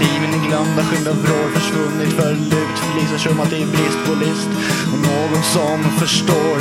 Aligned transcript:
liven 0.00 0.30
är 0.34 0.48
glömda, 0.48 0.84
skymda 0.84 1.12
vrår 1.12 1.48
försvunnit 1.54 2.12
för 2.12 2.32
lukt, 2.52 2.78
förlisar 2.78 3.18
tjummat 3.18 3.52
i 3.52 3.56
det 3.56 3.62
är 3.62 3.66
brist 3.66 3.98
på 4.06 4.14
list 4.24 4.48
och 4.92 4.98
någon 5.10 5.42
som 5.42 5.78
förstår. 6.00 6.58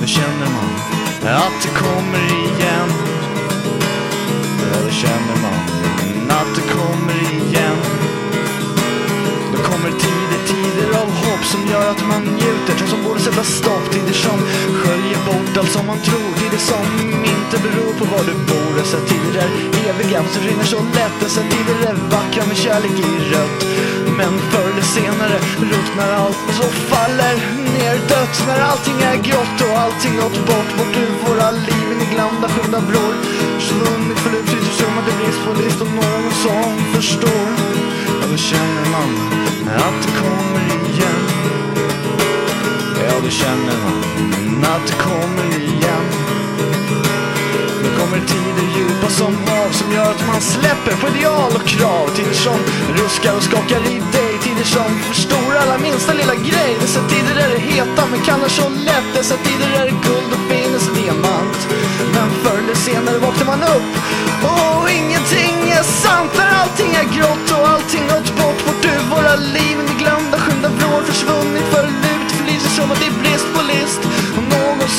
Nu 0.00 0.06
känner 0.06 0.48
man 0.56 0.68
att 1.44 1.58
det 1.62 1.72
kommer 1.84 2.24
igen. 2.44 2.90
Ja, 4.60 4.78
det 4.86 4.94
känner 5.04 5.36
man 5.44 5.60
att 6.38 6.54
det 6.56 6.66
kommer 6.76 7.16
igen. 7.32 7.78
Då 9.52 9.58
kommer 9.62 9.90
tider, 9.90 10.40
tider 10.46 10.88
av 11.02 11.10
hopp 11.10 11.44
som 11.44 11.66
gör 11.66 11.90
att 11.90 12.06
man 12.08 12.22
njuter. 12.22 12.74
trots 12.78 12.90
som 12.90 13.04
borde 13.04 13.20
sätta 13.20 13.42
stopp, 13.42 13.90
tider 13.92 14.13
som 15.54 15.62
allt 15.62 15.72
som 15.72 15.86
man 15.86 16.00
tror. 16.08 16.30
Tider 16.38 16.62
som 16.72 16.86
inte 17.34 17.56
beror 17.66 17.92
på 17.98 18.04
var 18.04 18.24
du 18.30 18.34
bor. 18.48 18.70
Dessa 18.78 18.98
tider 19.10 19.34
är 19.44 19.50
eviga, 19.90 20.22
fast 20.22 20.38
rinner 20.46 20.64
så 20.64 20.80
lätt. 20.98 21.16
Dessa 21.20 21.42
tider 21.52 21.76
är 21.90 21.94
vackra 22.14 22.42
med 22.46 22.56
kärlek 22.56 22.96
i 23.08 23.10
rött. 23.32 23.60
Men 24.18 24.32
förr 24.50 24.68
eller 24.72 24.86
senare 24.98 25.38
ruttnar 25.72 26.10
allt 26.22 26.38
och 26.48 26.54
så 26.60 26.66
faller 26.90 27.34
ner 27.76 27.96
dött. 28.12 28.36
När 28.46 28.60
allting 28.70 28.98
är 29.10 29.16
grått 29.28 29.58
och 29.66 29.78
allting 29.84 30.16
gått 30.16 30.38
bort. 30.48 30.70
Bort 30.78 30.96
ur 31.04 31.14
våra 31.26 31.50
liv 31.50 31.86
in 31.92 32.00
i 32.06 32.08
glömda 32.14 32.48
skymda 32.48 32.80
vrår. 32.88 33.14
Försvunnit 33.58 34.18
förut, 34.24 34.46
tycks 34.50 34.76
som 34.78 34.98
att 34.98 35.06
det 35.06 35.14
brist 35.20 35.40
på 35.44 35.52
list 35.62 35.80
och 35.84 35.92
någon 36.00 36.26
som 36.44 36.72
förstår. 36.94 37.48
Ja, 38.20 38.24
då 38.30 38.36
känner 38.36 38.86
man 38.94 39.10
att 39.86 39.98
det 40.04 40.12
kommer 40.22 40.64
igen. 40.90 41.22
Ja, 43.06 43.14
då 43.24 43.30
känner 43.30 43.76
man 43.84 44.53
att 44.72 44.86
det 44.86 44.98
kommer 45.08 45.50
igen. 45.72 46.04
Nu 47.82 47.88
kommer 47.98 48.18
tider 48.32 48.66
djupa 48.76 49.08
som 49.08 49.34
hav 49.46 49.70
som 49.70 49.92
gör 49.92 50.10
att 50.10 50.26
man 50.26 50.40
släpper 50.40 50.94
på 51.00 51.16
ideal 51.16 51.52
och 51.54 51.66
krav. 51.66 52.06
Tider 52.16 52.38
som 52.46 52.58
ruskar 52.98 53.36
och 53.36 53.42
skakar 53.42 53.80
i 53.92 53.96
dig. 54.16 54.32
Tider 54.42 54.64
som 54.64 54.90
förstorar 55.08 55.56
alla 55.62 55.78
minsta 55.78 56.12
lilla 56.12 56.34
grej. 56.34 56.72
Dessa 56.80 57.00
tider 57.08 57.36
är 57.44 57.48
det 57.54 57.58
heta 57.58 58.02
men 58.10 58.20
kallar 58.20 58.48
så 58.48 58.68
lätt. 58.68 59.08
Dessa 59.14 59.36
tider 59.36 59.68
är 59.80 59.84
det 59.84 59.96
guld 60.08 60.30
och 60.36 60.44
finnes 60.52 60.86
diamant. 60.98 61.60
Men 62.14 62.28
förr 62.42 62.58
eller 62.58 62.74
senare 62.74 63.18
vaknar 63.18 63.46
man 63.46 63.62
upp 63.62 63.90
och 64.44 64.90
ingen 64.90 65.13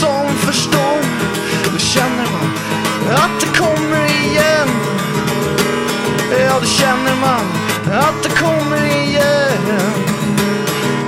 som 0.02 0.28
förstår. 0.48 1.00
Då 1.74 1.78
känner 1.78 2.28
man 2.36 2.48
att 3.24 3.40
det 3.42 3.60
kommer 3.60 4.06
igen. 4.06 4.70
Ja, 6.40 6.60
då 6.62 6.68
känner 6.68 7.16
man 7.22 7.44
att 8.06 8.24
det 8.24 8.30
kommer 8.30 8.86
igen. 8.86 9.64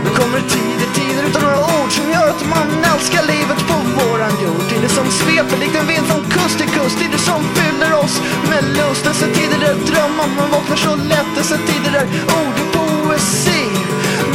Nu 0.03 0.09
kommer 0.09 0.37
det 0.39 0.49
tider, 0.49 0.89
tider 0.93 1.23
utan 1.29 1.41
några 1.41 1.59
ord 1.59 1.91
som 1.91 2.11
gör 2.11 2.27
att 2.29 2.45
man 2.55 2.67
älskar 2.93 3.23
livet 3.23 3.59
på 3.69 3.75
våran 3.99 4.33
jord. 4.43 4.63
Tider 4.69 4.87
som 4.87 5.07
sveper 5.11 5.57
likt 5.57 5.75
en 5.75 5.87
vind 5.87 6.05
från 6.07 6.23
kust 6.35 6.57
till 6.57 6.69
kust. 6.69 6.99
Tider 6.99 7.17
som 7.17 7.41
fyller 7.57 7.91
oss 8.03 8.21
med 8.49 8.63
lust. 8.77 9.03
Dessa 9.03 9.25
tider 9.37 9.59
är 9.69 9.75
drömmar, 9.91 10.27
man 10.37 10.49
vaknar 10.51 10.75
så 10.75 10.95
lätt. 10.95 11.31
Dessa 11.35 11.57
tider 11.57 11.93
är 12.01 12.05
ord 12.39 12.55
är 12.63 12.69
poesi. 12.77 13.63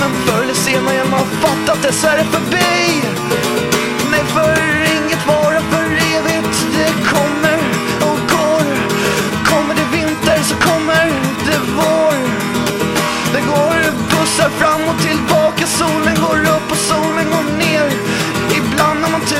Men 0.01 0.11
förr 0.25 0.43
eller 0.43 0.55
senare 0.55 0.99
har 0.99 1.11
man 1.11 1.27
fattat 1.45 1.83
dessa 1.83 2.13
är 2.13 2.17
det 2.19 2.25
förbi. 2.25 3.62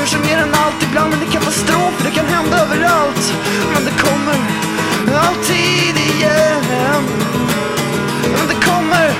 Kanske 0.03 0.19
mer 0.19 0.37
än 0.37 0.53
allt. 0.53 0.83
Ibland 0.83 1.13
är 1.13 1.17
det 1.17 1.31
katastrof. 1.31 1.93
Det 2.03 2.11
kan 2.11 2.25
hända 2.25 2.57
överallt. 2.61 3.33
Men 3.73 3.85
det 3.85 3.91
kommer 4.03 4.35
alltid 5.27 5.97
igen. 5.97 7.03
Men 8.37 8.47
det 8.47 8.65
kommer 8.65 9.13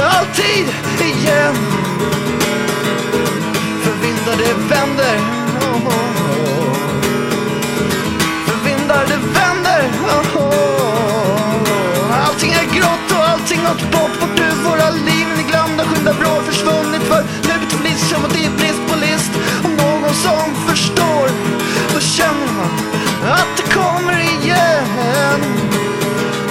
alltid 0.00 0.66
igen. 1.00 1.54
För 3.82 3.92
vindar 4.02 4.36
det 4.38 4.54
vänder. 4.74 5.18
Oh, 5.60 5.86
oh. 5.86 6.74
För 8.46 8.56
vindar 8.64 9.06
det 9.06 9.20
vänder. 9.38 9.82
Oh. 10.34 10.48
Allting 12.26 12.52
är 12.52 12.64
grått 12.74 13.18
och 13.18 13.28
allting 13.28 13.60
har 13.60 13.74
gått 13.74 13.92
bort. 13.92 14.20
Vårt 14.20 14.36
du, 14.36 14.68
våra 14.68 14.90
liv. 14.90 15.26
Ni 15.36 15.42
glömda 15.42 15.84
skynda 15.84 16.12
bra, 16.12 16.42
försvunnit 16.42 17.02
för 17.02 17.24
som 20.24 20.54
förstår, 20.68 21.28
då 21.94 22.00
känner 22.00 22.52
man 22.60 22.72
att 23.32 23.50
det 23.56 23.74
kommer 23.74 24.18
igen. 24.18 25.40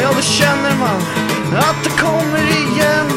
Ja, 0.02 0.10
då 0.16 0.22
känner 0.22 0.76
man 0.80 1.00
att 1.70 1.80
det 1.84 1.94
kommer 2.06 2.44
igen. 2.62 3.10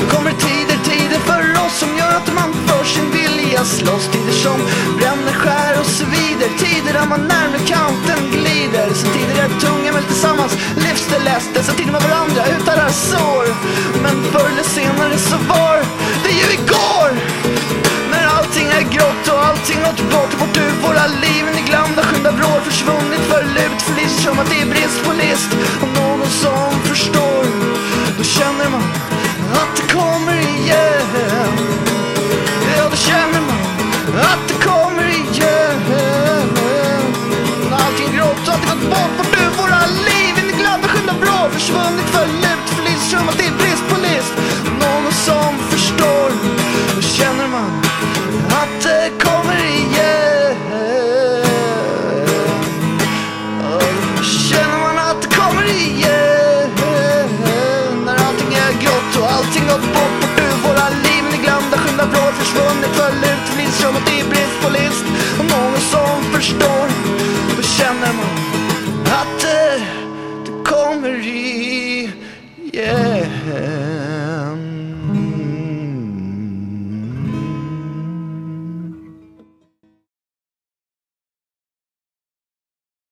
Då 0.00 0.16
kommer 0.16 0.30
tider, 0.30 0.78
tider 0.84 1.18
för 1.18 1.66
oss 1.66 1.78
som 1.78 1.88
gör 1.98 2.12
att 2.20 2.34
man 2.34 2.50
för 2.66 2.84
sin 2.84 3.10
vilja 3.10 3.64
slåss. 3.64 4.08
Tider 4.12 4.32
som 4.32 4.58
bränner, 4.98 5.32
skär 5.32 5.80
och 5.80 5.86
svider. 5.86 6.50
Tider 6.58 6.92
där 6.92 7.06
man 7.08 7.20
närmare 7.20 7.62
kanten 7.66 8.20
glider. 8.30 8.88
Så 8.94 9.06
tider 9.06 9.36
är 9.44 9.60
tunga 9.60 9.92
men 9.92 10.02
tillsammans 10.02 10.52
lyfts 10.76 11.06
det 11.12 11.18
läst 11.24 11.50
Dessa 11.54 11.72
tider 11.72 11.92
med 11.92 12.02
varandra 12.02 12.42
utarrar 12.56 12.90
sår. 12.90 13.46
Men 14.02 14.16
förr 14.32 14.48
eller 14.52 14.68
senare 14.78 15.18
så 15.18 15.36
var 15.36 15.76
det 16.24 16.32
ju 16.40 16.46
igår. 16.58 17.10
Liven 21.08 21.58
i 21.58 21.62
glömda 21.68 22.02
skymda 22.02 22.30
vrår. 22.30 22.60
Försvunnit 22.60 23.20
för 23.30 23.42
lut, 23.42 23.82
förlist 23.82 24.22
som 24.24 24.38
att 24.38 24.50
det 24.50 24.60
är 24.60 24.66
brist 24.66 25.04
på 25.04 25.12
list. 25.12 25.50
Och 25.82 25.88
någon 25.88 26.26
som 26.26 26.70
förstår, 26.90 27.44
då 28.18 28.24
känner 28.24 28.68
man 28.70 28.82
att 29.60 29.76
det 29.76 29.92
kommer 29.94 30.36
igen. 30.36 31.52
Ja, 32.76 32.84
då 32.90 32.96
känner 32.96 33.40
man 33.40 33.60
att 34.32 34.48
det 34.48 34.58
kommer 34.68 35.06
igen. 35.08 35.80
När 37.70 37.76
allting 37.86 38.16
grått 38.16 38.48
och 38.48 38.54
allting 38.54 38.68
gått 38.70 38.90
bort. 38.90 39.12
vart 39.18 39.32
nu 39.38 39.44
våra 39.62 39.80
liv, 40.08 40.32
in 40.40 40.50
i 40.50 40.56
glömda 40.60 40.88
skymda 40.88 41.14
vrår. 41.20 41.48
Försvunnit 41.50 42.08
för 42.14 42.26
lut, 42.26 42.66
förlist 42.76 43.10
som 43.10 43.28
att 43.28 43.38
det 43.38 43.46
är 43.46 43.56
brist 43.62 43.84
på 43.88 43.96
list. 44.06 44.34
Och 44.66 44.76
någon 44.84 45.12
som 45.12 45.50
förstår, 45.70 46.30
då 46.96 47.02
känner 47.02 47.48
man 47.48 47.70
att 48.60 48.95
allting 59.28 59.32
har 59.32 59.38
allting 59.38 59.64
gått 59.72 59.86
bort 59.96 60.22
Bort 60.22 60.38
ur 60.44 60.56
våra 60.66 60.88
liv, 61.04 61.22
ni 61.32 61.38
glömda 61.44 61.76
skymda 61.78 62.06
blå 62.12 62.24
Försvunnit. 62.38 62.92
Föll 62.98 63.20
ut, 63.30 63.48
finns 63.56 63.76
som 63.80 63.96
att 63.96 64.08